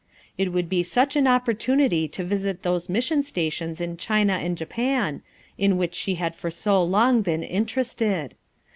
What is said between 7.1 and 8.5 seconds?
been interested.